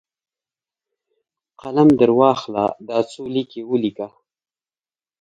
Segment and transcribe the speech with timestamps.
[1.61, 4.07] قلم درواخله، دا څو لیکي ولیکه!